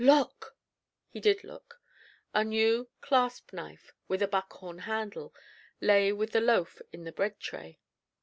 "Look!" 0.03 0.55
He 1.09 1.19
did 1.19 1.43
look. 1.43 1.79
A 2.33 2.43
new 2.43 2.89
clasp 3.01 3.53
knife 3.53 3.93
with 4.07 4.23
a 4.23 4.27
buckhorn 4.27 4.79
handle 4.79 5.31
lay 5.79 6.11
with 6.11 6.31
the 6.31 6.41
loaf 6.41 6.81
in 6.91 7.03
the 7.03 7.11
bread 7.11 7.39
tray. 7.39 7.77